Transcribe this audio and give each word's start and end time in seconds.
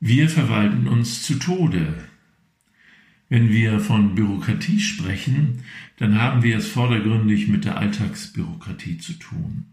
Wir 0.00 0.28
verwalten 0.28 0.86
uns 0.86 1.22
zu 1.22 1.40
Tode. 1.40 2.04
Wenn 3.28 3.50
wir 3.50 3.80
von 3.80 4.14
Bürokratie 4.14 4.78
sprechen, 4.78 5.64
dann 5.96 6.20
haben 6.20 6.44
wir 6.44 6.56
es 6.56 6.68
vordergründig 6.68 7.48
mit 7.48 7.64
der 7.64 7.78
Alltagsbürokratie 7.78 8.98
zu 8.98 9.14
tun. 9.14 9.64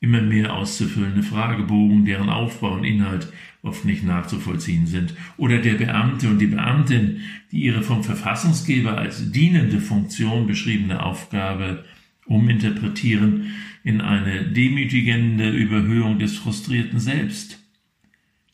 Immer 0.00 0.22
mehr 0.22 0.54
auszufüllende 0.54 1.22
Fragebogen, 1.22 2.06
deren 2.06 2.30
Aufbau 2.30 2.72
und 2.72 2.84
Inhalt 2.84 3.30
oft 3.60 3.84
nicht 3.84 4.02
nachzuvollziehen 4.02 4.86
sind, 4.86 5.14
oder 5.36 5.58
der 5.58 5.74
Beamte 5.74 6.30
und 6.30 6.38
die 6.38 6.46
Beamtin, 6.46 7.20
die 7.52 7.64
ihre 7.64 7.82
vom 7.82 8.02
Verfassungsgeber 8.02 8.96
als 8.96 9.30
dienende 9.30 9.80
Funktion 9.80 10.46
beschriebene 10.46 11.02
Aufgabe 11.02 11.84
uminterpretieren 12.24 13.52
in 13.82 14.00
eine 14.00 14.44
demütigende 14.44 15.50
Überhöhung 15.50 16.18
des 16.18 16.38
frustrierten 16.38 16.98
Selbst. 16.98 17.63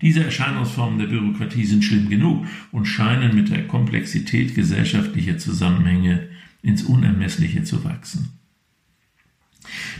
Diese 0.02 0.24
Erscheinungsformen 0.24 0.98
der 0.98 1.06
Bürokratie 1.06 1.64
sind 1.64 1.84
schlimm 1.84 2.08
genug 2.08 2.46
und 2.72 2.86
scheinen 2.86 3.34
mit 3.34 3.50
der 3.50 3.66
Komplexität 3.66 4.54
gesellschaftlicher 4.54 5.36
Zusammenhänge 5.38 6.28
ins 6.62 6.82
Unermessliche 6.82 7.64
zu 7.64 7.84
wachsen. 7.84 8.30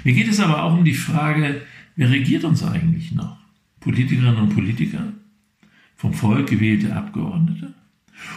Mir 0.05 0.15
geht 0.15 0.29
es 0.29 0.41
aber 0.41 0.63
auch 0.63 0.77
um 0.77 0.85
die 0.85 0.95
Frage, 0.95 1.63
wer 1.97 2.11
regiert 2.11 2.45
uns 2.45 2.63
eigentlich 2.63 3.13
noch? 3.13 3.39
Politikerinnen 3.81 4.37
und 4.37 4.55
Politiker? 4.55 5.13
Vom 5.97 6.15
Volk 6.15 6.49
gewählte 6.49 6.97
Abgeordnete? 6.97 7.75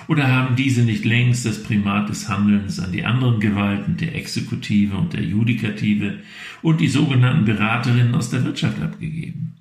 Oder 0.07 0.27
haben 0.27 0.55
diese 0.55 0.83
nicht 0.83 1.05
längst 1.05 1.45
das 1.45 1.63
Primat 1.63 2.09
des 2.09 2.29
Handelns 2.29 2.79
an 2.79 2.91
die 2.91 3.03
anderen 3.03 3.39
Gewalten, 3.39 3.97
der 3.97 4.15
Exekutive 4.15 4.95
und 4.95 5.13
der 5.13 5.23
Judikative 5.23 6.19
und 6.61 6.79
die 6.79 6.87
sogenannten 6.87 7.45
Beraterinnen 7.45 8.15
aus 8.15 8.29
der 8.29 8.43
Wirtschaft 8.45 8.81
abgegeben? 8.81 9.53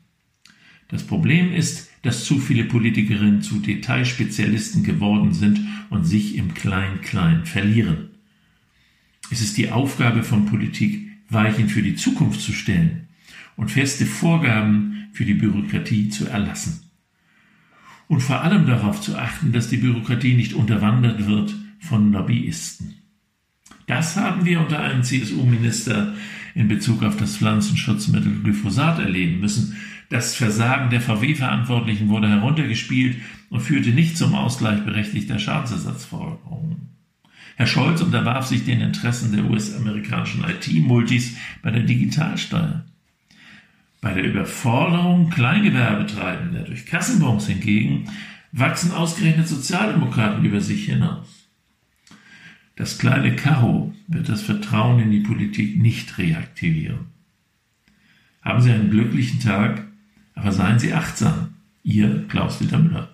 Das 0.93 1.03
Problem 1.03 1.55
ist, 1.55 1.91
dass 2.03 2.27
zu 2.27 2.39
viele 2.39 2.65
Politikerinnen 2.65 3.41
zu 3.41 3.61
Detailspezialisten 3.61 4.85
geworden 4.85 5.33
sind 5.33 5.59
und 5.89 6.05
sich 6.05 6.37
im 6.37 6.53
Klein-Klein 6.53 7.47
verlieren. 7.47 8.11
Es 9.31 9.41
ist 9.41 9.57
die 9.57 9.71
Aufgabe 9.71 10.23
von 10.23 10.45
Politik, 10.45 11.09
Weichen 11.31 11.71
für 11.71 11.83
die 11.83 11.97
Zukunft 11.97 12.43
zu 12.43 12.53
stellen 12.53 13.09
und 13.57 13.71
feste 13.71 14.05
Vorgaben 14.05 15.09
für 15.15 15.25
die 15.25 15.33
Bürokratie 15.33 16.11
zu 16.11 16.27
erlassen. 16.27 16.91
Und 18.07 18.21
vor 18.21 18.43
allem 18.43 18.67
darauf 18.67 19.01
zu 19.01 19.17
achten, 19.17 19.53
dass 19.53 19.71
die 19.71 19.79
Bürokratie 19.79 20.35
nicht 20.35 20.53
unterwandert 20.53 21.27
wird 21.27 21.55
von 21.81 22.13
Lobbyisten. 22.13 22.97
Das 23.87 24.17
haben 24.17 24.45
wir 24.45 24.61
unter 24.61 24.81
einem 24.81 25.03
CSU-Minister 25.03 26.13
in 26.55 26.69
Bezug 26.69 27.03
auf 27.03 27.17
das 27.17 27.39
Pflanzenschutzmittel 27.39 28.43
Glyphosat 28.43 28.99
erleben 28.99 29.41
müssen. 29.41 29.75
Das 30.13 30.35
Versagen 30.35 30.91
der 30.91 31.01
VW-Verantwortlichen 31.01 32.11
wurde 32.11 32.29
heruntergespielt 32.29 33.17
und 33.49 33.61
führte 33.61 33.93
nicht 33.93 34.19
zum 34.19 34.35
Ausgleich 34.35 34.85
berechtigter 34.85 35.39
Schadensersatzforderungen. 35.39 36.91
Herr 37.57 37.67
Scholz 37.67 38.03
unterwarf 38.03 38.45
sich 38.45 38.67
den 38.67 38.83
Interessen 38.83 39.33
der 39.33 39.49
US-amerikanischen 39.49 40.45
IT-Multis 40.45 41.39
bei 41.63 41.71
der 41.71 41.85
Digitalsteuer. 41.85 42.85
Bei 44.03 44.13
der 44.13 44.25
Überforderung 44.25 45.31
Kleingewerbetreibender 45.31 46.65
durch 46.65 46.85
Kassenbons 46.85 47.47
hingegen 47.47 48.11
wachsen 48.53 48.93
ausgerechnet 48.93 49.49
Sozialdemokraten 49.49 50.45
über 50.45 50.61
sich 50.61 50.85
hinaus. 50.85 51.49
Das 52.77 52.99
kleine 52.99 53.35
Karo 53.35 53.95
wird 54.09 54.29
das 54.29 54.43
Vertrauen 54.43 55.01
in 55.01 55.11
die 55.11 55.21
Politik 55.21 55.81
nicht 55.81 56.19
reaktivieren. 56.19 57.07
Haben 58.43 58.61
Sie 58.61 58.71
einen 58.71 58.91
glücklichen 58.91 59.41
Tag, 59.41 59.87
aber 60.35 60.53
seien 60.53 60.79
Sie 60.79 60.93
achtsam. 60.93 61.55
Ihr 61.83 62.27
Klaus-Dieter 62.29 62.79
Müller. 62.79 63.09